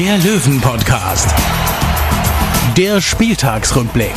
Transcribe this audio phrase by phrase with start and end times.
[0.00, 1.28] der Löwen-Podcast.
[2.74, 4.14] Der Spieltagsrückblick.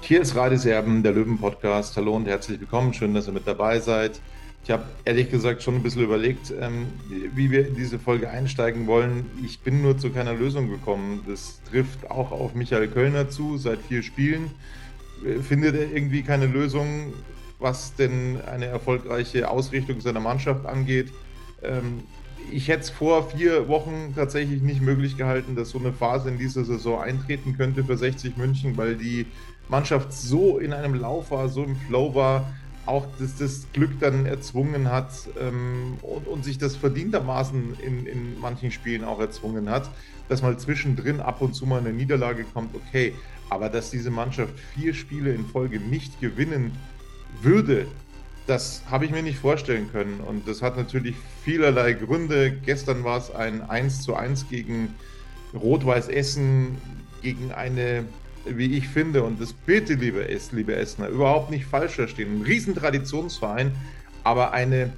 [0.00, 1.96] Hier ist Radis Erben, der Löwen-Podcast.
[1.96, 2.92] Hallo und herzlich willkommen.
[2.92, 4.20] Schön, dass ihr mit dabei seid.
[4.64, 6.88] Ich habe ehrlich gesagt schon ein bisschen überlegt, ähm,
[7.32, 9.30] wie wir in diese Folge einsteigen wollen.
[9.44, 11.22] Ich bin nur zu keiner Lösung gekommen.
[11.28, 14.50] Das trifft auch auf Michael Kölner zu, seit vier Spielen.
[15.24, 17.12] Äh, Findet er irgendwie keine Lösung,
[17.60, 21.12] was denn eine erfolgreiche Ausrichtung seiner Mannschaft angeht?
[22.50, 26.38] Ich hätte es vor vier Wochen tatsächlich nicht möglich gehalten, dass so eine Phase in
[26.38, 29.26] dieser Saison eintreten könnte für 60 München, weil die
[29.68, 32.52] Mannschaft so in einem Lauf war, so im Flow war,
[32.84, 38.40] auch das, das Glück dann erzwungen hat ähm, und, und, sich das verdientermaßen in, in
[38.40, 39.88] manchen Spielen auch erzwungen hat,
[40.28, 43.14] dass mal zwischendrin ab und zu mal eine Niederlage kommt, okay.
[43.50, 46.72] Aber dass diese Mannschaft vier Spiele in Folge nicht gewinnen
[47.40, 47.86] würde,
[48.46, 50.20] das habe ich mir nicht vorstellen können.
[50.20, 52.50] Und das hat natürlich vielerlei Gründe.
[52.50, 54.94] Gestern war es ein 1 zu 1 gegen
[55.54, 56.78] Rot-Weiß Essen,
[57.22, 58.04] gegen eine,
[58.44, 62.40] wie ich finde, und das bitte, liebe, es, liebe Essener, überhaupt nicht falsch verstehen.
[62.40, 63.72] Ein Riesentraditionsverein,
[64.24, 64.92] aber eine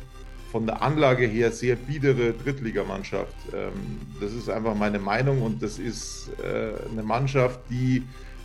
[0.51, 3.35] von der Anlage her sehr biedere Drittligamannschaft.
[3.53, 3.73] Ähm,
[4.21, 8.05] das ist einfach meine Meinung und das ist äh, eine Mannschaft, die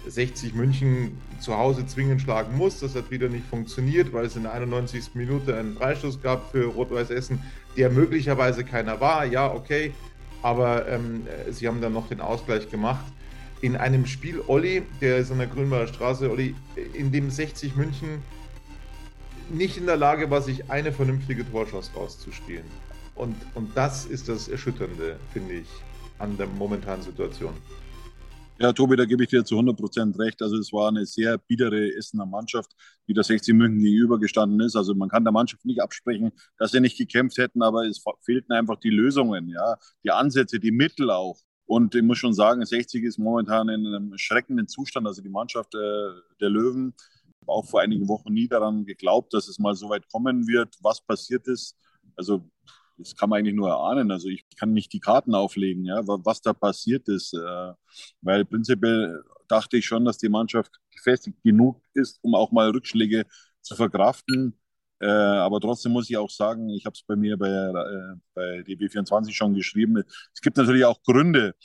[0.10, 2.80] 60 München zu Hause zwingend schlagen muss.
[2.80, 5.12] Das hat wieder nicht funktioniert, weil es in der 91.
[5.14, 7.44] Minute einen Freistoß gab für Rot-Weiß Essen,
[7.78, 9.26] der möglicherweise keiner war.
[9.26, 9.94] Ja, okay,
[10.42, 13.06] aber ähm, sie haben dann noch den Ausgleich gemacht.
[13.62, 16.56] In einem Spiel, Olli, der ist an der Grünwalder Straße, Olli,
[16.94, 18.24] in dem 60 München
[19.50, 22.66] nicht in der Lage war, sich eine vernünftige Torschance rauszuspielen.
[23.16, 25.68] Und, und das ist das Erschütternde, finde ich,
[26.20, 27.54] an der momentanen Situation.
[28.62, 30.42] Ja, Tobi, da gebe ich dir zu 100 Prozent recht.
[30.42, 32.76] Also es war eine sehr biedere Essener Mannschaft,
[33.08, 34.76] die der 60 München gegenübergestanden ist.
[34.76, 38.52] Also man kann der Mannschaft nicht absprechen, dass sie nicht gekämpft hätten, aber es fehlten
[38.52, 41.40] einfach die Lösungen, ja, die Ansätze, die Mittel auch.
[41.68, 45.08] Und ich muss schon sagen, 60 ist momentan in einem schreckenden Zustand.
[45.08, 46.10] Also die Mannschaft äh,
[46.42, 46.94] der Löwen,
[47.48, 51.00] auch vor einigen Wochen nie daran geglaubt, dass es mal so weit kommen wird, was
[51.00, 51.78] passiert ist.
[52.18, 52.44] Also
[53.00, 54.12] das kann man eigentlich nur erahnen.
[54.12, 57.34] Also ich kann nicht die Karten auflegen, ja, was da passiert ist.
[57.34, 57.74] Äh,
[58.22, 63.26] weil prinzipiell dachte ich schon, dass die Mannschaft gefestigt genug ist, um auch mal Rückschläge
[63.62, 64.60] zu verkraften.
[65.02, 68.64] Äh, aber trotzdem muss ich auch sagen, ich habe es bei mir bei, äh, bei
[68.64, 70.04] DB24 schon geschrieben.
[70.34, 71.56] Es gibt natürlich auch Gründe,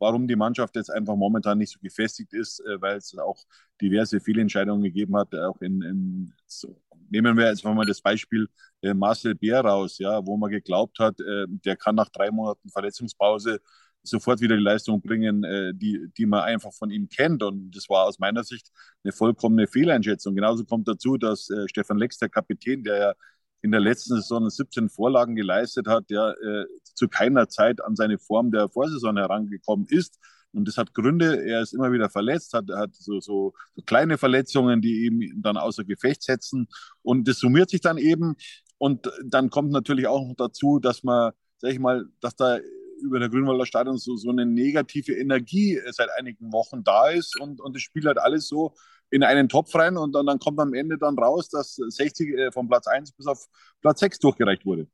[0.00, 3.38] warum die Mannschaft jetzt einfach momentan nicht so gefestigt ist, äh, weil es auch
[3.80, 5.34] diverse Fehlentscheidungen gegeben hat.
[5.34, 6.80] Auch in, in so,
[7.10, 8.48] nehmen wir jetzt mal das Beispiel
[8.82, 12.68] äh, Marcel Bär raus, ja, wo man geglaubt hat, äh, der kann nach drei Monaten
[12.70, 13.60] Verletzungspause
[14.02, 17.42] sofort wieder die Leistung bringen, äh, die, die man einfach von ihm kennt.
[17.42, 18.70] Und das war aus meiner Sicht
[19.04, 20.34] eine vollkommene Fehleinschätzung.
[20.34, 23.14] Genauso kommt dazu, dass äh, Stefan Lex, der Kapitän, der ja
[23.62, 28.18] in der letzten Saison 17 Vorlagen geleistet hat, der äh, zu keiner Zeit an seine
[28.18, 30.18] Form der Vorsaison herangekommen ist.
[30.52, 34.18] Und das hat Gründe, er ist immer wieder verletzt, hat, hat so, so, so kleine
[34.18, 36.66] Verletzungen, die ihm dann außer Gefecht setzen.
[37.02, 38.34] Und das summiert sich dann eben.
[38.78, 42.58] Und dann kommt natürlich auch noch dazu, dass man, sag ich mal, dass da
[43.02, 47.60] über der Grünwalder Stadion so, so eine negative Energie seit einigen Wochen da ist und,
[47.60, 48.74] und das Spiel halt alles so
[49.10, 52.52] in einen Topf rein und dann, dann kommt am Ende dann raus, dass 60 äh,
[52.52, 53.46] von Platz 1 bis auf
[53.80, 54.86] Platz 6 durchgereicht wurde.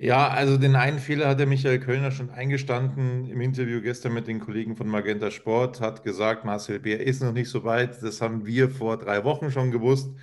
[0.00, 4.28] Ja, also den einen Fehler hat der Michael Kölner schon eingestanden im Interview gestern mit
[4.28, 8.00] den Kollegen von Magenta Sport, hat gesagt, Marcel Bär ist noch nicht so weit.
[8.02, 10.14] Das haben wir vor drei Wochen schon gewusst.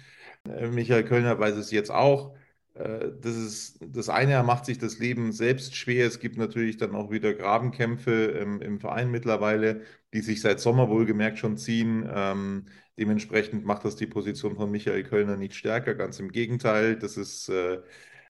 [0.47, 2.35] Äh, Michael Kölner weiß es jetzt auch.
[2.75, 6.05] Äh, das ist das eine, er macht sich das Leben selbst schwer.
[6.05, 9.81] Es gibt natürlich dann auch wieder Grabenkämpfe im, im Verein mittlerweile,
[10.13, 12.07] die sich seit Sommer wohlgemerkt schon ziehen.
[12.13, 12.65] Ähm,
[12.97, 15.95] dementsprechend macht das die Position von Michael Kölner nicht stärker.
[15.95, 17.79] Ganz im Gegenteil, das ist äh,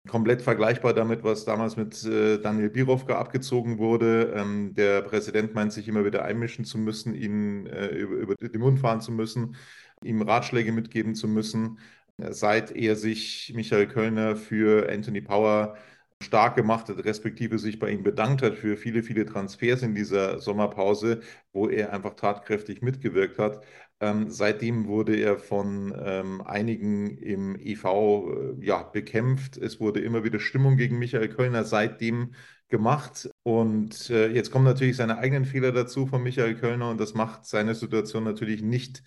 [0.08, 4.34] komplett vergleichbar damit, was damals mit äh, Daniel Birovka abgezogen wurde.
[4.36, 8.62] Ähm, der Präsident meint sich immer wieder einmischen zu müssen, ihn äh, über, über den
[8.62, 9.56] Mund fahren zu müssen,
[10.04, 11.80] ihm Ratschläge mitgeben zu müssen.
[12.18, 15.76] Seit er sich Michael Kölner für Anthony Power
[16.24, 20.40] stark gemacht hat, respektive sich bei ihm bedankt hat für viele, viele Transfers in dieser
[20.40, 21.22] Sommerpause,
[21.52, 23.64] wo er einfach tatkräftig mitgewirkt hat,
[24.00, 29.58] ähm, seitdem wurde er von ähm, einigen im EV äh, ja, bekämpft.
[29.58, 31.64] Es wurde immer wieder Stimmung gegen Michael Kölner.
[31.64, 32.34] Seitdem
[32.68, 33.30] gemacht.
[33.44, 37.46] Und äh, jetzt kommen natürlich seine eigenen Fehler dazu von Michael Kölner und das macht
[37.46, 39.04] seine Situation natürlich nicht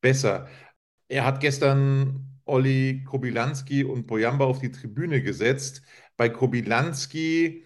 [0.00, 0.48] besser.
[1.08, 5.82] Er hat gestern Olli Kobilanski und Bojamba auf die Tribüne gesetzt.
[6.16, 7.64] Bei Kobilanski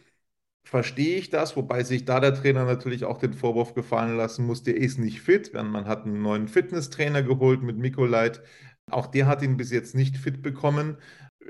[0.64, 4.62] verstehe ich das, wobei sich da der Trainer natürlich auch den Vorwurf gefallen lassen muss,
[4.62, 5.52] der ist nicht fit.
[5.55, 8.43] Man hat einen neuen Fitnesstrainer geholt mit Mikolait.
[8.90, 10.99] Auch der hat ihn bis jetzt nicht fit bekommen.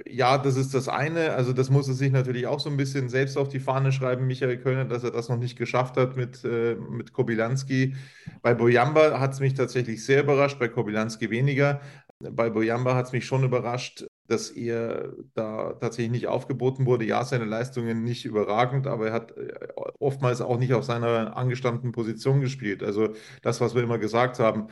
[0.06, 1.32] Ja, das ist das eine.
[1.32, 4.26] Also das muss er sich natürlich auch so ein bisschen selbst auf die Fahne schreiben,
[4.26, 7.96] Michael Kölner, dass er das noch nicht geschafft hat mit, äh, mit Kobilanski.
[8.42, 11.80] Bei Bojamba hat es mich tatsächlich sehr überrascht, bei Kobilanski weniger.
[12.18, 17.04] Bei Bojamba hat es mich schon überrascht, dass er da tatsächlich nicht aufgeboten wurde.
[17.04, 19.52] Ja, seine Leistungen nicht überragend, aber er hat äh,
[20.00, 22.82] oftmals auch nicht auf seiner angestammten Position gespielt.
[22.82, 23.10] Also
[23.42, 24.68] das, was wir immer gesagt haben,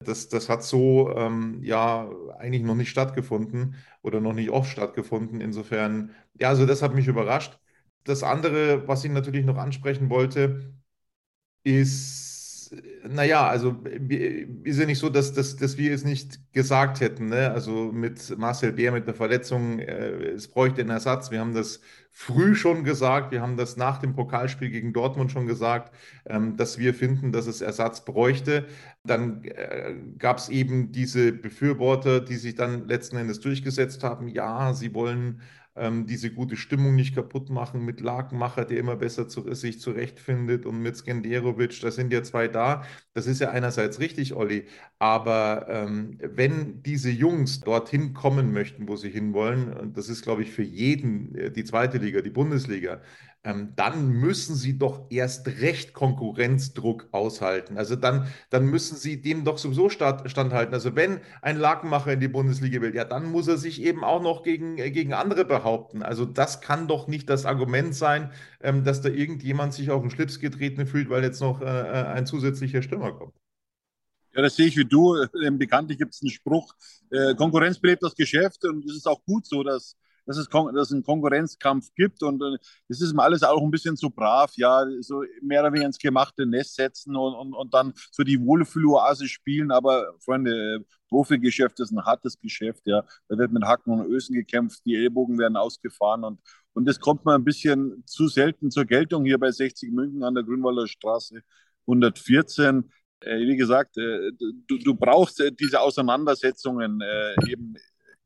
[0.00, 5.40] das, das hat so ähm, ja eigentlich noch nicht stattgefunden oder noch nicht oft stattgefunden.
[5.40, 7.58] Insofern, ja, also das hat mich überrascht.
[8.04, 10.74] Das andere, was ich natürlich noch ansprechen wollte,
[11.64, 12.21] ist
[13.08, 13.76] naja, also
[14.64, 17.28] ist ja nicht so, dass, dass, dass wir es nicht gesagt hätten.
[17.28, 17.50] Ne?
[17.50, 21.30] Also mit Marcel Bär mit der Verletzung, äh, es bräuchte einen Ersatz.
[21.30, 25.46] Wir haben das früh schon gesagt, wir haben das nach dem Pokalspiel gegen Dortmund schon
[25.46, 25.94] gesagt,
[26.26, 28.66] ähm, dass wir finden, dass es Ersatz bräuchte.
[29.04, 34.28] Dann äh, gab es eben diese Befürworter, die sich dann letzten Endes durchgesetzt haben.
[34.28, 35.40] Ja, sie wollen
[35.76, 40.66] ähm, diese gute Stimmung nicht kaputt machen mit Lakenmacher, der immer besser zu, sich zurechtfindet
[40.66, 42.84] und mit Skenderovic, da sind ja zwei da.
[43.14, 44.66] Das ist ja einerseits richtig, Olli,
[44.98, 50.42] aber ähm, wenn diese Jungs dorthin kommen möchten, wo sie hinwollen, und das ist, glaube
[50.42, 53.00] ich, für jeden äh, die zweite Liga, die Bundesliga,
[53.44, 57.76] ähm, dann müssen sie doch erst recht Konkurrenzdruck aushalten.
[57.76, 60.74] Also dann, dann müssen sie dem doch sowieso stand, standhalten.
[60.74, 64.22] Also wenn ein Lakenmacher in die Bundesliga will, ja, dann muss er sich eben auch
[64.22, 66.02] noch gegen, äh, gegen andere behaupten.
[66.02, 68.30] Also das kann doch nicht das Argument sein,
[68.60, 72.12] ähm, dass da irgendjemand sich auf den Schlips getreten fühlt, weil jetzt noch äh, äh
[72.12, 73.34] ein zusätzlicher Stürmer kommt.
[74.34, 75.16] Ja, das sehe ich wie du.
[75.44, 76.74] Ähm, bekanntlich gibt es einen Spruch,
[77.10, 79.96] äh, Konkurrenz belebt das Geschäft und es ist auch gut so, dass
[80.26, 82.58] dass es, dass es einen Konkurrenzkampf gibt und äh,
[82.88, 85.98] das ist mir alles auch ein bisschen zu brav, ja, so mehr oder weniger ins
[85.98, 91.78] gemachte Nest setzen und, und, und dann so die Wohlfühloase spielen, aber Freunde, äh, Profigeschäft
[91.80, 95.56] ist ein hartes Geschäft, ja, da wird mit Hacken und Ösen gekämpft, die Ellbogen werden
[95.56, 96.40] ausgefahren und,
[96.72, 100.34] und das kommt mir ein bisschen zu selten zur Geltung hier bei 60 München an
[100.34, 101.42] der Grünwalder Straße
[101.86, 102.90] 114
[103.20, 107.00] äh, wie gesagt, du, du brauchst diese Auseinandersetzungen
[107.46, 107.76] eben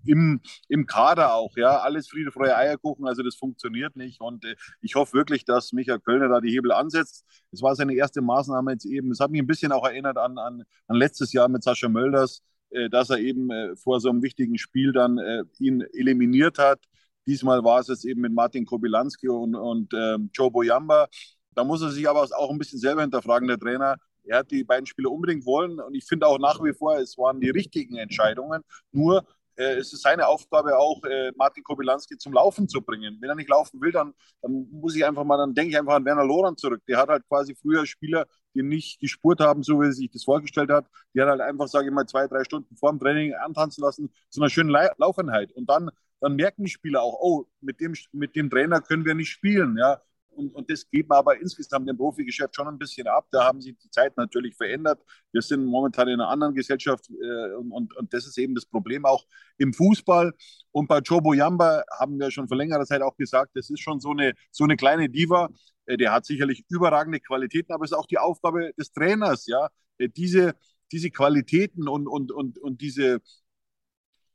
[0.06, 4.56] im, im Kader auch, ja, alles Friede, Freie Eierkuchen, also das funktioniert nicht und äh,
[4.80, 7.24] ich hoffe wirklich, dass Michael Kölner da die Hebel ansetzt.
[7.52, 10.38] Es war seine erste Maßnahme jetzt eben, es hat mich ein bisschen auch erinnert an,
[10.38, 14.22] an, an letztes Jahr mit Sascha Mölders, äh, dass er eben äh, vor so einem
[14.22, 16.80] wichtigen Spiel dann äh, ihn eliminiert hat.
[17.26, 21.08] Diesmal war es jetzt eben mit Martin Kobilanski und, und ähm, Joe Boyamba.
[21.54, 23.96] Da muss er sich aber auch ein bisschen selber hinterfragen, der Trainer.
[24.24, 27.16] Er hat die beiden Spiele unbedingt wollen und ich finde auch nach wie vor, es
[27.16, 28.62] waren die richtigen Entscheidungen.
[28.92, 29.24] Nur
[29.64, 33.16] es ist seine Aufgabe auch, äh, Martin Kobylanski zum Laufen zu bringen.
[33.20, 35.94] Wenn er nicht laufen will, dann, dann muss ich einfach mal, dann denke ich einfach
[35.94, 36.82] an Werner Loran zurück.
[36.88, 40.24] Der hat halt quasi früher Spieler, die nicht gespurt haben, so wie er sich das
[40.24, 40.86] vorgestellt hat.
[41.14, 44.12] Die hat halt einfach, sage ich mal, zwei, drei Stunden vor dem Training antanzen lassen,
[44.30, 45.52] so einer schönen Laufeinheit.
[45.52, 45.90] Und dann,
[46.20, 49.76] dann merken die Spieler auch, oh, mit dem, mit dem Trainer können wir nicht spielen.
[49.78, 50.00] Ja,
[50.36, 53.26] und, und das man aber insgesamt im Profigeschäft schon ein bisschen ab.
[53.30, 55.02] Da haben sich die Zeiten natürlich verändert.
[55.32, 59.04] Wir sind momentan in einer anderen Gesellschaft äh, und, und das ist eben das Problem
[59.04, 59.24] auch
[59.58, 60.32] im Fußball.
[60.72, 64.00] Und bei Joe Boyamba haben wir schon vor längerer Zeit auch gesagt, das ist schon
[64.00, 65.48] so eine, so eine kleine Diva.
[65.86, 69.68] Äh, der hat sicherlich überragende Qualitäten, aber es ist auch die Aufgabe des Trainers, ja,
[69.98, 70.54] äh, diese,
[70.92, 73.20] diese Qualitäten und, und, und, und diese,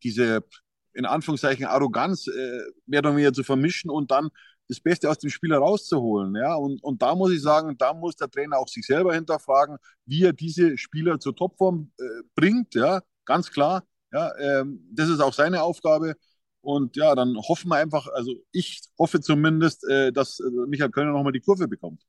[0.03, 0.43] diese
[0.93, 4.29] in Anführungszeichen Arroganz äh, mehr oder weniger zu vermischen und dann
[4.71, 6.33] das Beste aus dem Spieler rauszuholen.
[6.35, 6.55] Ja?
[6.55, 10.23] Und, und da muss ich sagen, da muss der Trainer auch sich selber hinterfragen, wie
[10.23, 12.03] er diese Spieler zur Topform äh,
[12.35, 12.73] bringt.
[12.73, 13.01] Ja?
[13.25, 13.83] Ganz klar.
[14.13, 14.33] Ja?
[14.39, 16.15] Ähm, das ist auch seine Aufgabe.
[16.61, 21.11] Und ja, dann hoffen wir einfach, also ich hoffe zumindest, äh, dass äh, Michael Kölner
[21.11, 22.01] nochmal die Kurve bekommt.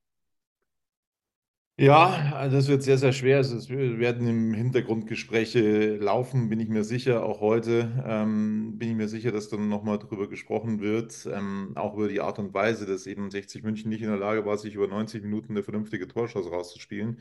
[1.79, 3.41] Ja, das wird sehr, sehr schwer.
[3.41, 7.25] Es werden im Hintergrund Gespräche laufen, bin ich mir sicher.
[7.25, 11.95] Auch heute ähm, bin ich mir sicher, dass dann nochmal darüber gesprochen wird, ähm, auch
[11.95, 14.75] über die Art und Weise, dass eben 60 München nicht in der Lage war, sich
[14.75, 17.21] über 90 Minuten eine vernünftige Torschuss rauszuspielen.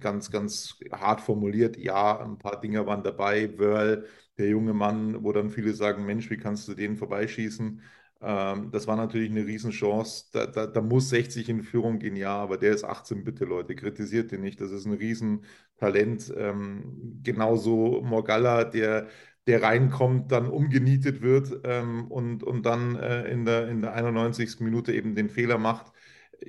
[0.00, 3.58] Ganz, ganz hart formuliert, ja, ein paar Dinger waren dabei.
[3.58, 4.06] Wörl,
[4.38, 7.82] der junge Mann, wo dann viele sagen, Mensch, wie kannst du den vorbeischießen?
[8.24, 10.26] Ähm, das war natürlich eine Riesenchance.
[10.32, 13.74] Da, da, da, muss 60 in Führung gehen, ja, aber der ist 18, bitte Leute,
[13.74, 14.60] kritisiert den nicht.
[14.60, 16.32] Das ist ein Riesentalent.
[16.36, 19.08] Ähm, genauso Morgalla, der,
[19.46, 24.60] der reinkommt, dann umgenietet wird ähm, und, und dann äh, in, der, in der 91.
[24.60, 25.92] Minute eben den Fehler macht.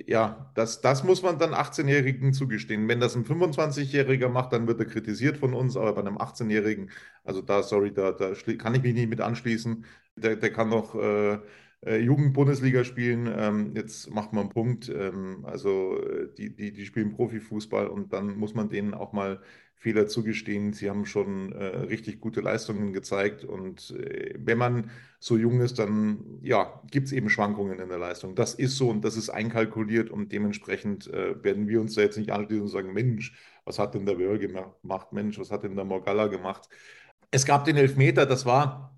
[0.06, 2.88] Ja, das, das muss man dann 18-Jährigen zugestehen.
[2.88, 6.90] Wenn das ein 25-Jähriger macht, dann wird er kritisiert von uns, aber bei einem 18-Jährigen,
[7.24, 9.84] also da, sorry, da, da kann ich mich nicht mit anschließen.
[10.16, 11.38] Der, der kann doch äh,
[11.84, 13.32] äh, Jugend-Bundesliga spielen.
[13.36, 14.88] Ähm, jetzt macht man einen Punkt.
[14.88, 19.40] Ähm, also äh, die, die, die spielen Profifußball und dann muss man denen auch mal
[19.78, 20.72] Fehler zugestehen.
[20.72, 24.90] Sie haben schon äh, richtig gute Leistungen gezeigt und äh, wenn man
[25.20, 28.34] so jung ist, dann ja, gibt es eben Schwankungen in der Leistung.
[28.34, 32.16] Das ist so und das ist einkalkuliert und dementsprechend äh, werden wir uns da jetzt
[32.16, 35.12] nicht anschließen und sagen, Mensch, was hat denn der Wörl gemacht?
[35.12, 36.68] Mensch, was hat denn der Morgalla gemacht?
[37.30, 38.95] Es gab den Elfmeter, das war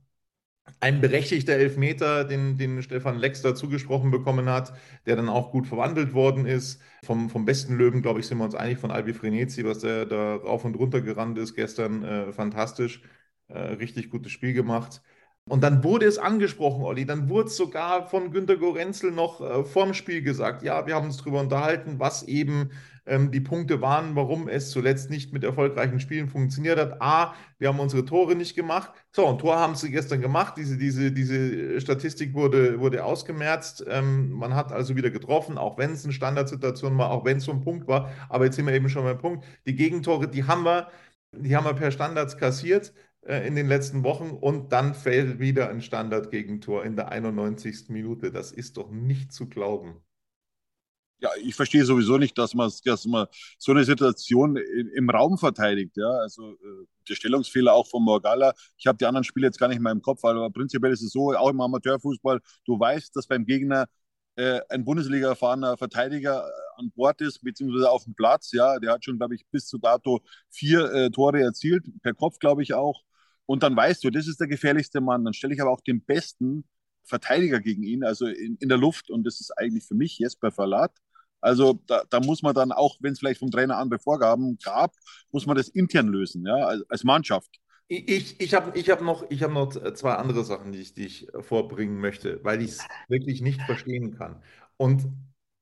[0.81, 4.73] ein berechtigter Elfmeter, den, den Stefan Lex da zugesprochen bekommen hat,
[5.07, 6.81] der dann auch gut verwandelt worden ist.
[7.05, 10.07] Vom, vom besten Löwen, glaube ich, sind wir uns einig von Albi Frenetzi, was der
[10.07, 12.03] da rauf und runter gerannt ist gestern.
[12.05, 13.03] Äh, fantastisch.
[13.49, 15.03] Äh, richtig gutes Spiel gemacht.
[15.49, 17.07] Und dann wurde es angesprochen, Olli.
[17.07, 20.63] Dann wurde es sogar von Günter Gorenzel noch äh, vorm Spiel gesagt.
[20.63, 22.71] Ja, wir haben uns darüber unterhalten, was eben
[23.09, 27.01] ähm, die Punkte waren, warum es zuletzt nicht mit erfolgreichen Spielen funktioniert hat.
[27.01, 28.93] A, wir haben unsere Tore nicht gemacht.
[29.11, 30.55] So, ein Tor haben sie gestern gemacht.
[30.57, 33.85] Diese, diese, diese Statistik wurde, wurde ausgemerzt.
[33.89, 37.45] Ähm, man hat also wieder getroffen, auch wenn es eine Standardsituation war, auch wenn es
[37.45, 38.11] so ein Punkt war.
[38.29, 39.45] Aber jetzt sind wir eben schon beim Punkt.
[39.67, 40.89] Die Gegentore, die haben wir,
[41.33, 42.93] die haben wir per Standards kassiert.
[43.23, 47.89] Äh, in den letzten Wochen und dann fällt wieder ein Standardgegentor in der 91.
[47.89, 48.31] Minute.
[48.33, 50.03] Das ist doch nicht zu glauben.
[51.21, 53.27] Ja, ich verstehe sowieso nicht, dass man, dass man
[53.59, 55.97] so eine Situation im Raum verteidigt.
[55.97, 58.55] Ja, also äh, der Stellungsfehler auch von Morgalla.
[58.77, 61.11] Ich habe die anderen Spiele jetzt gar nicht mehr im Kopf, aber prinzipiell ist es
[61.11, 63.87] so, auch im Amateurfußball, du weißt, dass beim Gegner
[64.37, 68.53] äh, ein Bundesliga erfahrener Verteidiger äh, an Bord ist, beziehungsweise auf dem Platz.
[68.53, 70.21] Ja, der hat schon, glaube ich, bis zu dato
[70.51, 73.03] vier äh, Tore erzielt, per Kopf, glaube ich auch.
[73.49, 75.25] Und dann weißt du, das ist der gefährlichste Mann.
[75.25, 76.65] Dann stelle ich aber auch den besten
[77.05, 79.11] Verteidiger gegen ihn, also in, in der Luft.
[79.11, 80.93] Und das ist eigentlich für mich Jesper Verlat.
[81.41, 84.93] Also da, da muss man dann auch, wenn es vielleicht vom Trainer andere Vorgaben gab,
[85.33, 87.59] muss man das intern lösen, ja, als, als Mannschaft.
[87.87, 91.29] Ich, ich habe ich hab noch, hab noch zwei andere Sachen, die ich, die ich
[91.41, 94.43] vorbringen möchte, weil ich es wirklich nicht verstehen kann.
[94.77, 95.07] Und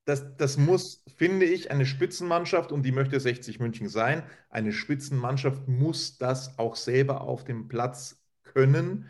[0.06, 5.66] das, das muss, finde ich, eine Spitzenmannschaft, und die möchte 60 München sein, eine Spitzenmannschaft
[5.68, 9.06] muss das auch selber auf dem Platz können.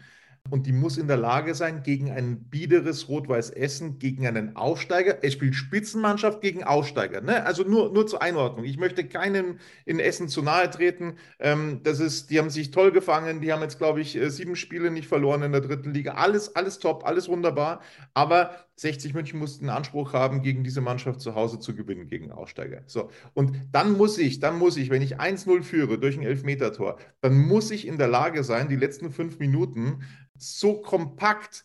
[0.48, 5.18] Und die muss in der Lage sein, gegen ein biederes Rot-Weiß Essen, gegen einen Aufsteiger,
[5.22, 7.20] es spielt Spitzenmannschaft gegen Aufsteiger.
[7.20, 7.44] Ne?
[7.44, 8.64] Also nur, nur zur Einordnung.
[8.64, 11.16] Ich möchte keinem in Essen zu nahe treten.
[11.40, 14.54] Ähm, das ist, die haben sich toll gefangen, die haben jetzt, glaube ich, äh, sieben
[14.54, 16.12] Spiele nicht verloren in der dritten Liga.
[16.14, 17.80] Alles, alles top, alles wunderbar.
[18.14, 22.82] Aber 60 München mussten Anspruch haben, gegen diese Mannschaft zu Hause zu gewinnen, gegen Aufsteiger.
[22.86, 23.10] So.
[23.32, 27.38] Und dann muss ich, dann muss ich, wenn ich 1-0 führe durch ein Elfmetertor, dann
[27.38, 30.04] muss ich in der Lage sein, die letzten fünf Minuten
[30.36, 31.64] so kompakt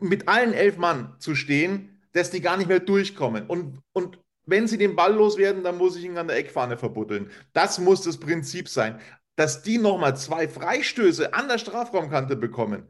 [0.00, 3.46] mit allen elf Mann zu stehen, dass die gar nicht mehr durchkommen.
[3.46, 7.30] Und, und wenn sie den Ball loswerden, dann muss ich ihn an der Eckfahne verbuddeln.
[7.52, 9.00] Das muss das Prinzip sein.
[9.34, 12.88] Dass die nochmal zwei Freistöße an der Strafraumkante bekommen,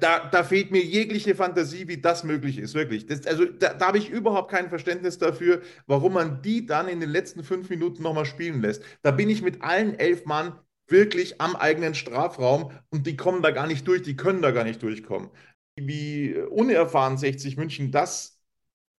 [0.00, 3.06] da, da, fehlt mir jegliche Fantasie, wie das möglich ist, wirklich.
[3.06, 7.00] Das, also da, da habe ich überhaupt kein Verständnis dafür, warum man die dann in
[7.00, 8.82] den letzten fünf Minuten nochmal spielen lässt.
[9.02, 13.50] Da bin ich mit allen elf Mann wirklich am eigenen Strafraum und die kommen da
[13.50, 15.30] gar nicht durch, die können da gar nicht durchkommen.
[15.76, 18.40] Wie unerfahren 60 München das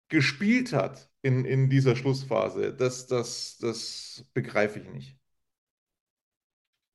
[0.09, 5.16] gespielt hat in, in dieser Schlussphase, das, das, das begreife ich nicht.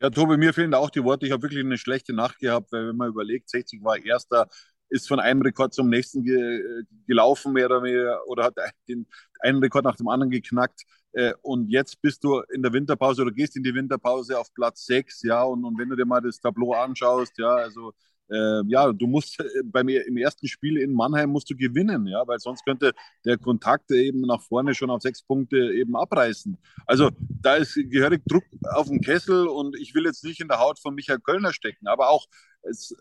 [0.02, 1.26] Ja, Tobi, mir fehlen auch die Worte.
[1.28, 4.48] Ich habe wirklich eine schlechte Nacht gehabt, weil wenn man überlegt, 60 war Erster,
[4.90, 8.56] ist von einem Rekord zum nächsten ge gelaufen, mehr oder weniger, oder hat
[8.88, 9.06] den
[9.42, 10.82] einen Rekord nach dem anderen geknackt.
[11.14, 14.86] Äh, und jetzt bist du in der Winterpause oder gehst in die Winterpause auf Platz
[14.86, 17.94] 6, ja, und, und wenn du dir mal das Tableau anschaust, ja, also
[18.32, 22.26] äh, ja, du musst äh, beim, im ersten Spiel in Mannheim musst du gewinnen, ja,
[22.28, 22.94] weil sonst könnte
[23.26, 26.58] der Kontakt eben nach vorne schon auf sechs Punkte eben abreißen.
[26.86, 27.12] Also
[27.42, 30.80] da ist gehörig Druck auf dem Kessel und ich will jetzt nicht in der Haut
[30.80, 32.26] von Michael Kölner stecken, aber auch
[32.64, 32.92] es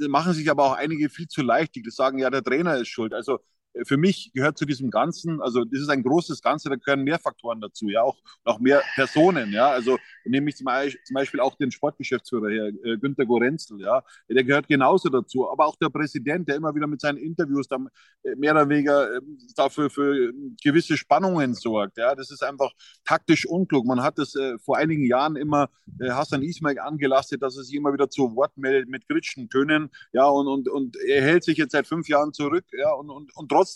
[0.00, 2.88] äh, machen sich aber auch einige viel zu leicht, die sagen, ja, der Trainer ist
[2.88, 3.12] schuld.
[3.12, 3.40] Also
[3.84, 7.18] für mich gehört zu diesem Ganzen, also das ist ein großes Ganze, da gehören mehr
[7.18, 10.66] Faktoren dazu, ja, auch, auch mehr Personen, ja, also nehme ich zum
[11.14, 15.76] Beispiel auch den Sportgeschäftsführer her, äh, Günter Gorenzel, ja, der gehört genauso dazu, aber auch
[15.76, 17.88] der Präsident, der immer wieder mit seinen Interviews dann
[18.22, 19.20] äh, mehr oder weniger äh,
[19.56, 20.32] dafür für
[20.62, 22.72] gewisse Spannungen sorgt, ja, das ist einfach
[23.04, 23.86] taktisch unklug.
[23.86, 25.68] Man hat das äh, vor einigen Jahren immer
[26.00, 30.26] Hassan Ismail angelastet, dass er sich immer wieder zu Wort meldet mit kritischen Tönen, ja,
[30.26, 33.48] und, und, und er hält sich jetzt seit fünf Jahren zurück, ja, und, und, und
[33.48, 33.67] trotzdem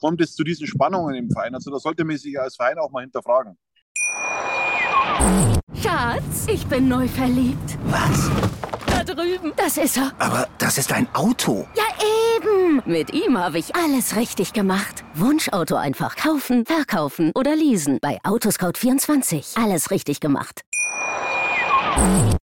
[0.00, 1.54] kommt es zu diesen Spannungen im Verein.
[1.54, 3.56] Also da sollte man sich als Verein auch mal hinterfragen.
[5.74, 7.78] Schatz, ich bin neu verliebt.
[7.86, 8.30] Was?
[8.86, 9.52] Da drüben.
[9.56, 10.12] Das ist er.
[10.18, 11.66] Aber das ist ein Auto.
[11.74, 11.84] Ja,
[12.36, 12.82] eben.
[12.84, 15.04] Mit ihm habe ich alles richtig gemacht.
[15.14, 17.98] Wunschauto einfach kaufen, verkaufen oder leasen.
[18.00, 19.62] Bei Autoscout24.
[19.62, 20.62] Alles richtig gemacht.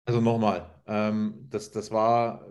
[0.06, 2.46] Also nochmal, ähm, das, das war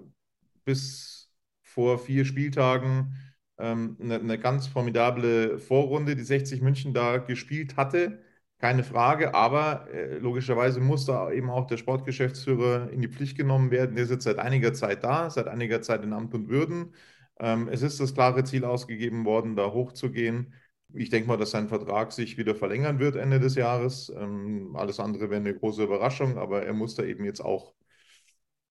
[0.64, 1.32] bis
[1.62, 3.16] vor vier Spieltagen
[3.58, 8.20] ähm, eine, eine ganz formidable Vorrunde, die 60 München da gespielt hatte.
[8.60, 13.72] Keine Frage, aber äh, logischerweise muss da eben auch der Sportgeschäftsführer in die Pflicht genommen
[13.72, 13.96] werden.
[13.96, 16.94] Der sitzt seit einiger Zeit da, seit einiger Zeit in Amt und Würden.
[17.40, 20.54] Ähm, es ist das klare Ziel ausgegeben worden, da hochzugehen.
[20.94, 24.10] Ich denke mal, dass sein Vertrag sich wieder verlängern wird Ende des Jahres.
[24.16, 27.74] Ähm, alles andere wäre eine große Überraschung, aber er muss da eben jetzt auch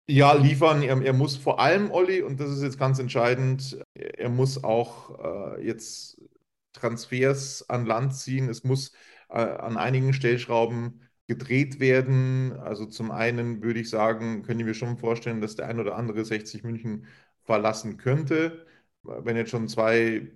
[0.09, 0.83] ja, liefern.
[0.83, 5.57] Er, er muss vor allem, Olli, und das ist jetzt ganz entscheidend, er muss auch
[5.59, 6.21] äh, jetzt
[6.73, 8.49] Transfers an Land ziehen.
[8.49, 8.93] Es muss
[9.29, 12.53] äh, an einigen Stellschrauben gedreht werden.
[12.59, 16.25] Also zum einen würde ich sagen, können wir schon vorstellen, dass der ein oder andere
[16.25, 17.07] 60 München
[17.45, 18.67] verlassen könnte.
[19.03, 20.31] Wenn jetzt schon zwei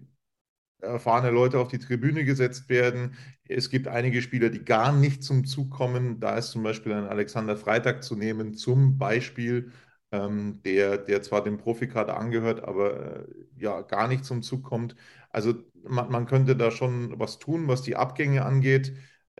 [0.82, 3.14] erfahrene Leute auf die Tribüne gesetzt werden.
[3.44, 6.20] Es gibt einige Spieler, die gar nicht zum Zug kommen.
[6.20, 9.72] Da ist zum Beispiel ein Alexander Freitag zu nehmen, zum Beispiel,
[10.10, 14.96] ähm, der, der zwar dem Profikader angehört, aber äh, ja gar nicht zum Zug kommt.
[15.30, 18.94] Also man, man könnte da schon was tun, was die Abgänge angeht.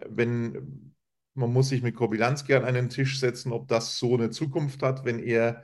[0.09, 0.93] Wenn
[1.35, 5.05] man muss sich mit Kobilanski an einen Tisch setzen, ob das so eine Zukunft hat,
[5.05, 5.63] wenn er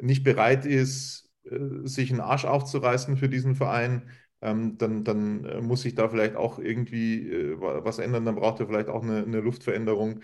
[0.00, 4.10] nicht bereit ist, äh, sich einen Arsch aufzureißen für diesen Verein
[4.44, 8.24] ähm, dann, dann äh, muss sich da vielleicht auch irgendwie äh, was ändern.
[8.24, 10.20] Dann braucht er vielleicht auch eine, eine Luftveränderung.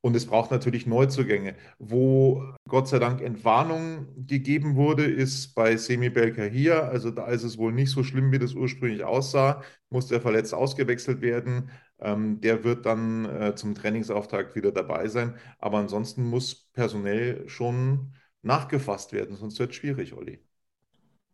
[0.00, 1.56] Und es braucht natürlich Neuzugänge.
[1.78, 6.84] Wo Gott sei Dank Entwarnung gegeben wurde, ist bei Semi Belkahir.
[6.88, 9.62] Also da ist es wohl nicht so schlimm, wie das ursprünglich aussah.
[9.90, 11.70] Muss der verletzt ausgewechselt werden.
[12.00, 15.34] Ähm, der wird dann äh, zum Trainingsauftakt wieder dabei sein.
[15.58, 20.40] Aber ansonsten muss personell schon nachgefasst werden, sonst wird es schwierig, Olli.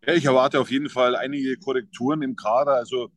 [0.06, 2.74] Ja, ich erwarte auf jeden Fall einige Korrekturen im Kader.
[2.74, 3.10] Also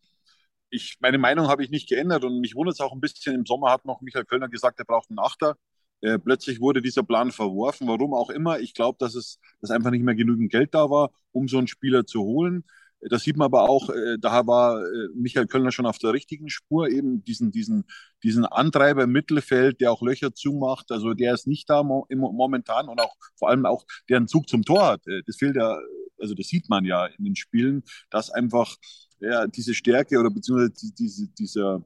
[0.70, 3.36] ich, meine Meinung habe ich nicht geändert und mich wundert es auch ein bisschen.
[3.36, 5.56] Im Sommer hat noch Michael Kölner gesagt, er braucht einen Achter.
[6.02, 8.60] Äh, plötzlich wurde dieser Plan verworfen, warum auch immer.
[8.60, 11.68] Ich glaube, dass es dass einfach nicht mehr genügend Geld da war, um so einen
[11.68, 12.64] Spieler zu holen.
[13.02, 16.50] Das sieht man aber auch, äh, da war äh, Michael Kölner schon auf der richtigen
[16.50, 17.86] Spur, eben diesen, diesen,
[18.24, 20.92] diesen Antreiber im Mittelfeld, der auch Löcher zumacht.
[20.92, 24.50] Also der ist nicht da mo momentan und auch vor allem auch der einen Zug
[24.50, 25.08] zum Tor hat.
[25.08, 25.78] Äh, das fehlt ja,
[26.20, 28.76] also das sieht man ja in den Spielen, dass einfach
[29.20, 31.84] ja, diese Stärke oder beziehungsweise diese, dieser,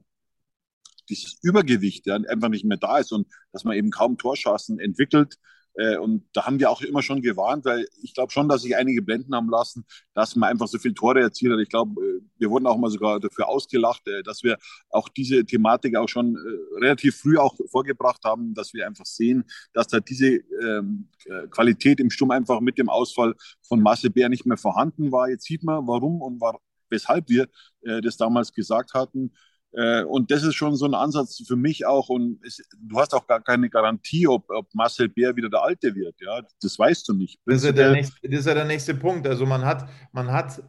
[1.08, 5.36] dieses Übergewicht ja, einfach nicht mehr da ist und dass man eben kaum Torschancen entwickelt.
[5.74, 8.76] Äh, und da haben wir auch immer schon gewarnt, weil ich glaube schon, dass sich
[8.76, 11.60] einige blenden haben lassen, dass man einfach so viele Tore erzielt hat.
[11.60, 14.58] Ich glaube, äh, wir wurden auch mal sogar dafür ausgelacht, äh, dass wir
[14.90, 16.36] auch diese Thematik auch schon
[16.80, 21.08] relativ früh auch vorgebracht haben, dass wir einfach sehen, dass da diese ähm,
[21.50, 25.28] Qualität im Sturm einfach mit dem Ausfall von Masse Bär nicht mehr vorhanden war.
[25.28, 27.48] Jetzt sieht man, warum und war, weshalb wir
[27.82, 29.32] das damals gesagt hatten.
[29.72, 32.08] Äh, und das ist schon so ein Ansatz für mich auch.
[32.08, 35.94] Und es, du hast auch gar keine Garantie, ob, ob Marcel Bär wieder der Alte
[35.94, 36.14] wird.
[36.20, 37.40] Ja, das weißt du nicht.
[37.46, 39.26] Das ist, ja der nächste, das ist ja der nächste Punkt.
[39.26, 40.62] Also man hat, man hat,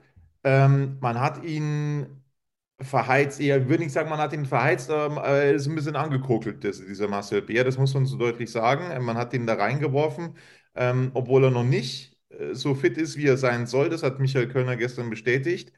[0.44, 2.08] ähm, man hat ihn
[2.80, 6.63] verheizt, eher, würde nicht sagen, man hat ihn verheizt, aber er ist ein bisschen angekokelt,
[6.63, 9.04] das, dieser Marcel Bär, das muss man so deutlich sagen.
[9.06, 10.36] Man hat ihn da reingeworfen,
[10.76, 13.89] ähm, obwohl er noch nicht äh, so fit ist, wie er sein soll.
[13.89, 15.72] Das hat Michael Kölner gestern bestätigt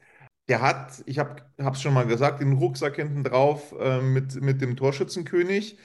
[0.48, 4.60] der hat, ich habe es schon mal gesagt, den Rucksack hinten drauf äh, mit, mit
[4.60, 5.78] dem Torschützenkönig.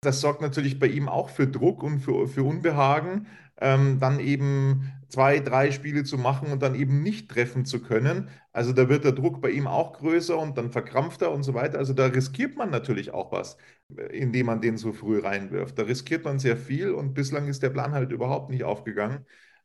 [0.00, 3.26] Das sorgt natürlich bei ihm auch für Druck und für, für Unbehagen,
[3.60, 8.28] ähm, dann eben zwei, drei Spiele zu machen und dann eben nicht treffen zu können.
[8.52, 11.54] Also da wird der Druck bei ihm auch größer und dann verkrampft er und so
[11.54, 11.78] weiter.
[11.78, 13.56] Also da riskiert man natürlich auch was,
[13.96, 15.78] äh, indem man den so früh reinwirft.
[15.78, 19.24] Da riskiert man sehr viel und bislang ist der Plan halt überhaupt nicht aufgegangen.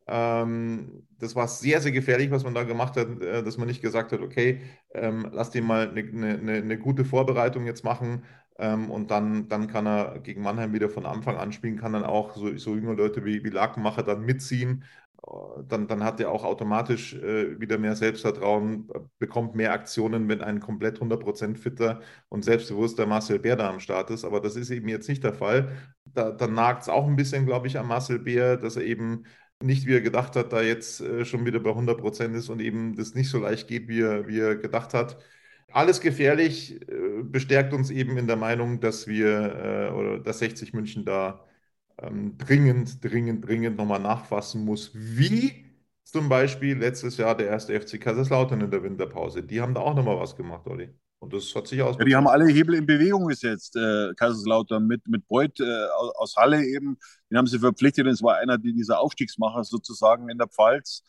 [0.10, 3.82] Ähm, das war sehr, sehr gefährlich, was man da gemacht hat, äh, dass man nicht
[3.82, 4.62] gesagt hat, okay,
[4.94, 8.24] ähm, lass den mal eine, eine, eine, gute Vorbereitung jetzt machen
[8.58, 12.06] ähm, und dann, dann kann er gegen Mannheim wieder von Anfang an spielen, kann dann
[12.06, 14.84] auch so, so junge Leute wie, wie Lakenmacher dann mitziehen.
[15.28, 20.42] Äh, dann, dann hat er auch automatisch äh, wieder mehr Selbstvertrauen, bekommt mehr Aktionen, wenn
[20.42, 24.26] ein komplett 100% fitter und selbstbewusster Marcel Bär da am Start ist.
[24.26, 25.72] Aber das ist eben jetzt nicht der Fall.
[26.06, 29.26] Da, da nagt es auch ein bisschen, glaube ich, an Marcel Bär, dass er eben
[29.62, 32.60] nicht, wie er gedacht hat, da jetzt äh, schon wieder bei 100 Prozent ist und
[32.62, 35.18] eben das nicht so leicht geht, wie er, wie er gedacht hat.
[35.72, 40.74] Alles gefährlich, äh, bestärkt uns eben in der Meinung, dass wir äh, oder dass 60
[40.74, 41.46] München da
[42.00, 45.66] ähm, dringend, dringend, dringend nochmal nachfassen muss, wie
[46.04, 49.44] zum Beispiel letztes Jahr der erste FC Kaiserslautern in der Winterpause.
[49.44, 50.90] Die haben da auch nochmal was gemacht, Olli.
[51.20, 51.98] Und das hat sich aus.
[52.00, 56.36] Ja, die haben alle Hebel in Bewegung gesetzt, äh, Kaiserslautern mit, mit Beuth äh, aus
[56.38, 56.98] Halle eben.
[57.30, 61.04] Den haben sie verpflichtet und es war einer dieser Aufstiegsmacher sozusagen in der Pfalz.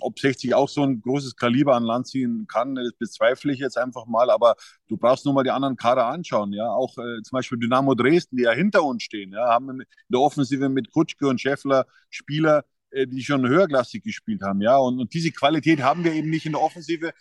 [0.00, 3.78] Ob 60 auch so ein großes Kaliber an Land ziehen kann, das bezweifle ich jetzt
[3.78, 4.28] einfach mal.
[4.28, 4.56] Aber
[4.88, 6.52] du brauchst nur mal die anderen Kader anschauen.
[6.52, 9.84] Ja, auch äh, zum Beispiel Dynamo Dresden, die ja hinter uns stehen, ja, haben in
[10.08, 14.60] der Offensive mit Kutschke und Scheffler Spieler, äh, die schon höherklassig gespielt haben.
[14.60, 17.12] Ja, und, und diese Qualität haben wir eben nicht in der Offensive.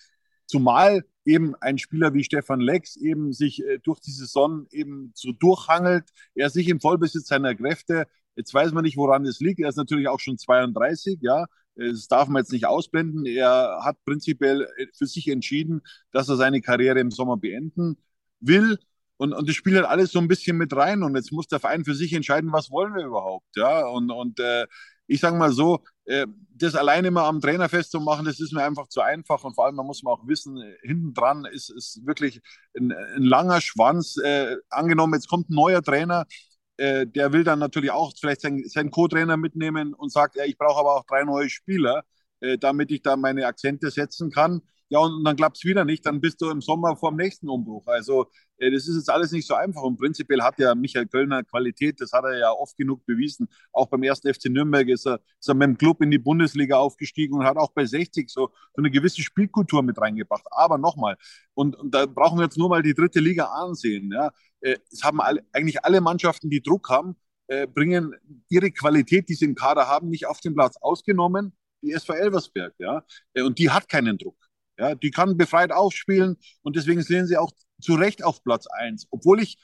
[0.45, 5.31] Zumal eben ein Spieler wie Stefan Lex eben sich äh, durch die Saison eben so
[5.31, 8.05] durchhangelt, er sich im Vollbesitz seiner Kräfte.
[8.35, 9.59] Jetzt weiß man nicht, woran es liegt.
[9.59, 11.45] Er ist natürlich auch schon 32, ja.
[11.75, 13.25] Das darf man jetzt nicht ausblenden.
[13.25, 17.97] Er hat prinzipiell äh, für sich entschieden, dass er seine Karriere im Sommer beenden
[18.39, 18.77] will.
[19.17, 21.03] Und, und das spielt halt alles so ein bisschen mit rein.
[21.03, 23.55] Und jetzt muss der Verein für sich entscheiden, was wollen wir überhaupt.
[23.55, 24.67] Ja, und, und äh,
[25.07, 25.83] ich sage mal so,
[26.55, 29.43] das alleine immer am Trainer festzumachen, das ist mir einfach zu einfach.
[29.43, 32.41] Und vor allem, man muss man auch wissen, hinten dran ist, ist wirklich
[32.77, 34.17] ein, ein langer Schwanz.
[34.17, 36.25] Äh, angenommen, jetzt kommt ein neuer Trainer,
[36.77, 40.57] äh, der will dann natürlich auch vielleicht seinen, seinen Co-Trainer mitnehmen und sagt, ja, ich
[40.57, 42.03] brauche aber auch drei neue Spieler,
[42.39, 44.61] äh, damit ich da meine Akzente setzen kann.
[44.89, 47.49] Ja, und dann klappt es wieder nicht, dann bist du im Sommer vor dem nächsten
[47.49, 47.87] Umbruch.
[47.87, 49.81] Also äh, das ist jetzt alles nicht so einfach.
[49.81, 53.47] Und prinzipiell hat ja Michael Kölner Qualität, das hat er ja oft genug bewiesen.
[53.71, 56.77] Auch beim ersten FC Nürnberg ist er, ist er mit dem Club in die Bundesliga
[56.77, 60.45] aufgestiegen und hat auch bei 60 so, so eine gewisse Spielkultur mit reingebracht.
[60.51, 61.17] Aber nochmal,
[61.53, 64.11] und, und da brauchen wir jetzt nur mal die dritte Liga ansehen.
[64.11, 64.31] Ja.
[64.61, 67.15] Äh, es haben alle, eigentlich alle Mannschaften, die Druck haben,
[67.47, 68.13] äh, bringen
[68.49, 70.77] ihre Qualität, die sie im Kader haben, nicht auf den Platz.
[70.81, 72.73] Ausgenommen die SV Elversberg.
[72.79, 73.03] Ja.
[73.35, 74.37] Und die hat keinen Druck.
[74.77, 79.07] Ja, die kann befreit aufspielen und deswegen sehen sie auch zu Recht auf Platz 1.
[79.11, 79.57] Obwohl ich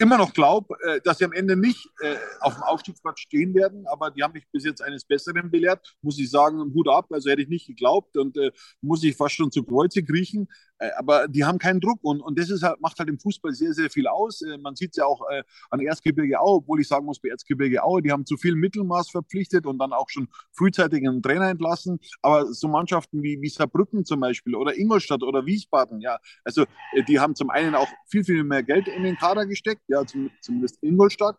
[0.00, 3.86] immer noch glaube, äh, dass sie am Ende nicht äh, auf dem Aufstiegsplatz stehen werden,
[3.86, 7.30] aber die haben mich bis jetzt eines Besseren belehrt, muss ich sagen, Hut ab, also
[7.30, 10.48] hätte ich nicht geglaubt und äh, muss ich fast schon zu Kreuze kriechen,
[10.96, 13.72] aber die haben keinen Druck und, und das ist halt, macht halt im Fußball sehr,
[13.74, 14.42] sehr viel aus.
[14.42, 17.28] Äh, man sieht es ja auch äh, an Erzgebirge Aue, obwohl ich sagen muss, bei
[17.28, 21.50] Erzgebirge Aue, die haben zu viel Mittelmaß verpflichtet und dann auch schon frühzeitig einen Trainer
[21.50, 26.64] entlassen, aber so Mannschaften wie, wie Saarbrücken zum Beispiel oder Ingolstadt oder Wiesbaden, ja, also
[27.08, 30.04] die haben zum einen auch viel, viel mehr Geld in den Kader gesteckt, ja,
[30.40, 31.36] zumindest Ingolstadt.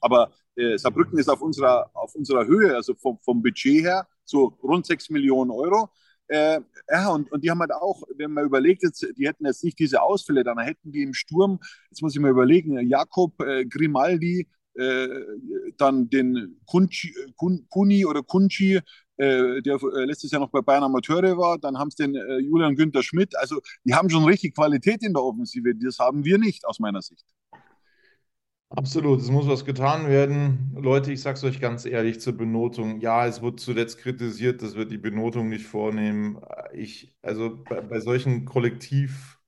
[0.00, 4.58] Aber äh, Saarbrücken ist auf unserer, auf unserer Höhe, also vom, vom Budget her, so
[4.62, 5.90] rund 6 Millionen Euro.
[6.30, 9.64] Äh, ja, und, und die haben halt auch, wenn man überlegt, jetzt, die hätten jetzt
[9.64, 11.58] nicht diese Ausfälle, dann hätten die im Sturm,
[11.90, 15.08] jetzt muss ich mal überlegen, Jakob äh, Grimaldi, äh,
[15.76, 18.76] dann den Kunchi, Kun, Kuni oder Kunchi,
[19.16, 22.38] äh, der äh, letztes Jahr noch bei Bayern Amateure war, dann haben sie den äh,
[22.38, 26.38] Julian Günther Schmidt, also die haben schon richtig Qualität in der Offensive, das haben wir
[26.38, 27.26] nicht aus meiner Sicht.
[28.72, 30.72] Absolut, es muss was getan werden.
[30.80, 33.00] Leute, ich sage es euch ganz ehrlich zur Benotung.
[33.00, 36.38] Ja, es wird zuletzt kritisiert, dass wir die Benotung nicht vornehmen.
[36.72, 39.40] Ich, also bei, bei solchen Kollektivversagern,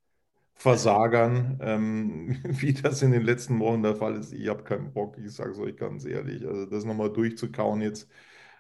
[1.61, 5.33] ähm, wie das in den letzten Wochen der Fall ist, ich habe keinen Bock, ich
[5.33, 6.47] sage es euch ganz ehrlich.
[6.47, 8.09] Also das nochmal durchzukauen jetzt,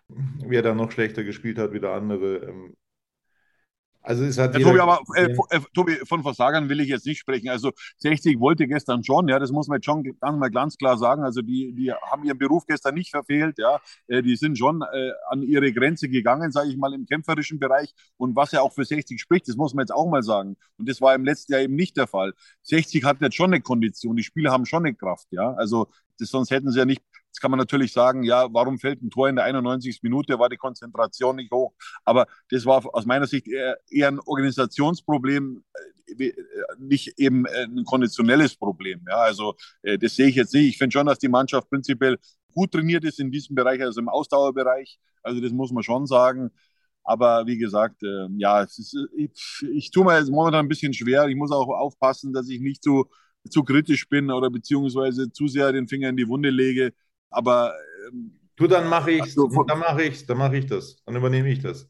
[0.09, 2.75] wer da noch schlechter gespielt hat wie der andere, ähm,
[4.03, 7.21] also es hat ja, Tobi, aber äh, äh, Tobi, von Versagern will ich jetzt nicht
[7.21, 7.49] sprechen.
[7.49, 10.99] Also 60 wollte gestern schon, ja, das muss man jetzt schon ganz mal ganz klar
[10.99, 11.23] sagen.
[11.23, 13.81] Also die, die haben ihren Beruf gestern nicht verfehlt, ja.
[14.09, 17.95] Äh, die sind schon äh, an ihre Grenze gegangen, sage ich mal, im kämpferischen Bereich.
[18.17, 20.57] Und was ja auch für 60 spricht, das muss man jetzt auch mal sagen.
[20.79, 22.35] Und das war im letzten Jahr eben nicht der Fall.
[22.63, 25.55] 60 hat jetzt schon eine Kondition, die Spieler haben schon eine Kraft, ja.
[25.55, 25.89] Also
[26.19, 29.09] das, sonst hätten sie ja nicht Jetzt kann man natürlich sagen, ja, warum fällt ein
[29.09, 30.01] Tor in der 91.
[30.03, 30.39] Minute?
[30.39, 31.73] War die Konzentration nicht hoch?
[32.05, 35.65] Aber das war aus meiner Sicht eher, eher ein Organisationsproblem,
[36.19, 36.35] äh, äh,
[36.79, 39.01] nicht eben ein konditionelles Problem.
[39.09, 40.69] Ja, also äh, das sehe ich jetzt nicht.
[40.69, 42.19] Ich finde schon, dass die Mannschaft prinzipiell
[42.53, 44.99] gut trainiert ist in diesem Bereich, also im Ausdauerbereich.
[45.23, 46.51] Also das muss man schon sagen.
[47.03, 49.31] Aber wie gesagt, äh, ja, ist, ich,
[49.73, 51.29] ich tue mir jetzt momentan ein bisschen schwer.
[51.29, 53.07] Ich muss auch aufpassen, dass ich nicht zu,
[53.49, 56.93] zu kritisch bin oder beziehungsweise zu sehr den Finger in die Wunde lege.
[57.33, 57.75] Aber
[58.09, 61.51] ähm, du, dann mache ich, also, dann mache ich, dann mache ich das, dann übernehme
[61.51, 61.89] ich das.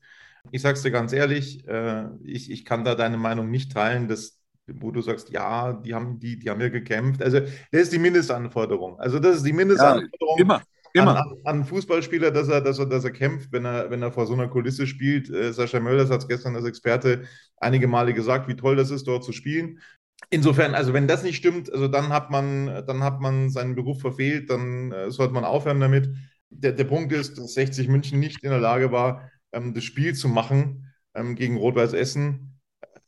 [0.51, 4.09] Ich sage es dir ganz ehrlich, äh, ich, ich kann da deine Meinung nicht teilen,
[4.09, 7.23] dass, wo du sagst, ja, die haben, die, die haben ja gekämpft.
[7.23, 8.99] Also das ist die Mindestanforderung.
[8.99, 10.39] Also das ist die Mindestanforderung.
[10.39, 10.63] Ja, immer.
[10.95, 11.17] Immer.
[11.17, 14.27] An, an Fußballspieler, dass er, dass, er, dass er kämpft, wenn er, wenn er vor
[14.27, 15.31] so einer Kulisse spielt.
[15.31, 17.23] Äh, Sascha Mölders hat es gestern als Experte
[17.57, 19.81] einige Male gesagt, wie toll das ist, dort zu spielen.
[20.31, 24.01] Insofern, also wenn das nicht stimmt, also dann hat man, dann hat man seinen Beruf
[24.01, 26.11] verfehlt, dann äh, sollte man aufhören damit.
[26.51, 30.15] Der, der Punkt ist, dass 60 München nicht in der Lage war, ähm, das Spiel
[30.15, 32.61] zu machen ähm, gegen Rot-Weiß Essen.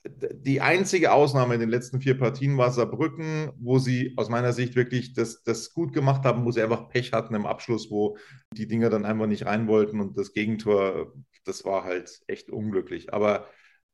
[0.07, 4.77] Die einzige Ausnahme in den letzten vier Partien war Saarbrücken, wo sie aus meiner Sicht
[4.77, 8.19] wirklich das, das gut gemacht haben, wo sie einfach Pech hatten im Abschluss, wo
[8.53, 13.15] die Dinger dann einfach nicht rein wollten und das Gegentor, das war halt echt unglücklich.
[13.15, 13.47] Aber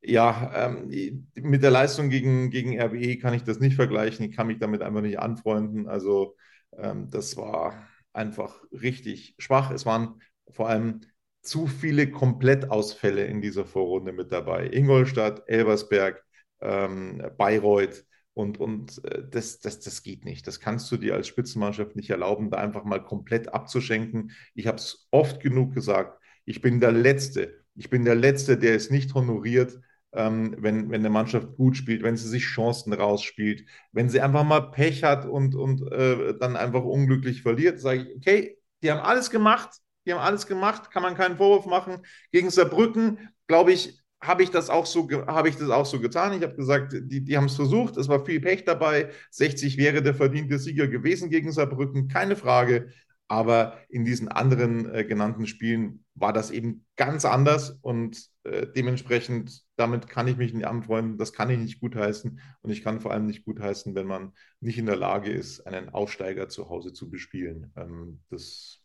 [0.03, 4.25] ja, ähm, mit der Leistung gegen, gegen RWE kann ich das nicht vergleichen.
[4.25, 5.89] Ich kann mich damit einfach nicht anfreunden.
[5.89, 6.37] Also
[6.77, 9.71] ähm, das war einfach richtig schwach.
[9.71, 11.01] Es waren vor allem
[11.43, 14.69] zu viele Komplettausfälle in dieser Vorrunde mit dabei.
[14.69, 16.23] Ingolstadt, Elversberg,
[16.61, 18.05] ähm, Bayreuth.
[18.33, 20.47] Und, und äh, das, das, das geht nicht.
[20.47, 24.33] Das kannst du dir als Spitzenmannschaft nicht erlauben, da einfach mal komplett abzuschenken.
[24.55, 26.19] Ich habe es oft genug gesagt.
[26.45, 27.65] Ich bin der Letzte.
[27.75, 29.79] Ich bin der Letzte, der es nicht honoriert,
[30.13, 34.45] ähm, wenn, wenn eine Mannschaft gut spielt, wenn sie sich Chancen rausspielt, wenn sie einfach
[34.45, 39.01] mal Pech hat und, und äh, dann einfach unglücklich verliert, sage ich, okay, die haben
[39.01, 39.71] alles gemacht,
[40.07, 41.99] die haben alles gemacht, kann man keinen Vorwurf machen.
[42.33, 46.33] Gegen Saarbrücken, glaube ich, habe ich das auch so habe ich das auch so getan.
[46.35, 49.11] Ich habe gesagt, die, die haben es versucht, es war viel Pech dabei.
[49.31, 52.89] 60 wäre der verdiente Sieger gewesen gegen Saarbrücken, keine Frage.
[53.31, 59.63] Aber in diesen anderen äh, genannten Spielen war das eben ganz anders und äh, dementsprechend,
[59.77, 63.13] damit kann ich mich nicht anfreunden, das kann ich nicht gutheißen und ich kann vor
[63.13, 67.09] allem nicht gutheißen, wenn man nicht in der Lage ist, einen Aufsteiger zu Hause zu
[67.09, 67.73] bespielen.
[67.77, 68.83] Ähm, das,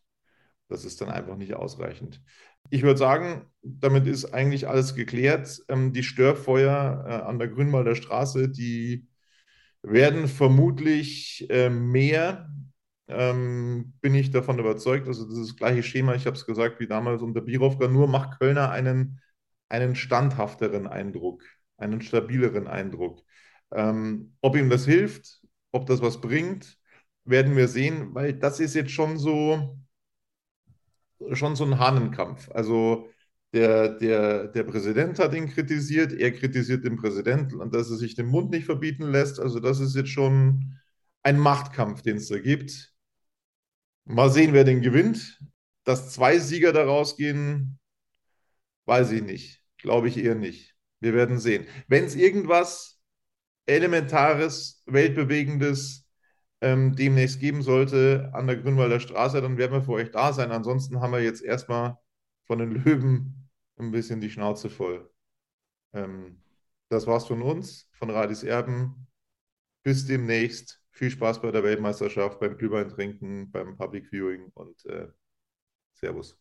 [0.67, 2.21] das ist dann einfach nicht ausreichend.
[2.69, 5.59] Ich würde sagen, damit ist eigentlich alles geklärt.
[5.69, 9.07] Ähm, die Störfeuer äh, an der Grünwalder Straße, die
[9.81, 12.47] werden vermutlich äh, mehr,
[13.07, 15.07] ähm, bin ich davon überzeugt.
[15.07, 18.71] Also das gleiche Schema, ich habe es gesagt, wie damals unter Birovka, nur macht Kölner
[18.71, 19.21] einen,
[19.69, 21.43] einen standhafteren Eindruck,
[21.77, 23.23] einen stabileren Eindruck.
[23.71, 25.41] Ähm, ob ihm das hilft,
[25.71, 26.77] ob das was bringt,
[27.25, 29.77] werden wir sehen, weil das ist jetzt schon so,
[31.33, 32.49] schon so ein Hahnenkampf.
[32.51, 33.09] Also
[33.53, 38.15] der, der, der Präsident hat ihn kritisiert, er kritisiert den Präsidenten und dass er sich
[38.15, 39.39] den Mund nicht verbieten lässt.
[39.39, 40.77] Also das ist jetzt schon
[41.23, 42.94] ein Machtkampf, den es da gibt.
[44.05, 45.39] Mal sehen, wer den gewinnt.
[45.83, 47.79] Dass zwei Sieger daraus gehen,
[48.85, 49.61] weiß ich nicht.
[49.77, 50.75] Glaube ich eher nicht.
[50.99, 51.67] Wir werden sehen.
[51.87, 52.99] Wenn es irgendwas
[53.67, 56.07] Elementares, Weltbewegendes,
[56.61, 60.51] ähm, demnächst geben sollte an der Grünwalder Straße, dann werden wir für euch da sein.
[60.51, 61.97] Ansonsten haben wir jetzt erstmal
[62.45, 65.09] von den Löwen ein bisschen die Schnauze voll.
[65.93, 66.41] Ähm,
[66.89, 69.07] das war's von uns, von Radis Erben.
[69.83, 70.81] Bis demnächst.
[70.95, 75.07] Viel Spaß bei der Weltmeisterschaft, beim Glühwein trinken, beim Public Viewing und äh,
[75.93, 76.39] Servus.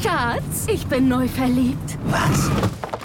[0.00, 1.98] Schatz, ich bin neu verliebt.
[2.04, 2.48] Was?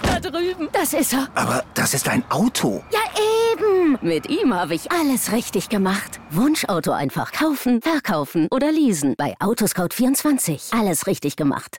[0.04, 0.68] Da drüben.
[0.72, 1.28] Das ist er.
[1.34, 2.84] Aber das ist ein Auto.
[2.92, 3.00] Ja,
[3.52, 3.98] eben.
[4.02, 6.20] Mit ihm habe ich alles richtig gemacht.
[6.30, 9.16] Wunschauto einfach kaufen, verkaufen oder leasen.
[9.18, 10.78] Bei Autoscout24.
[10.78, 11.78] Alles richtig gemacht.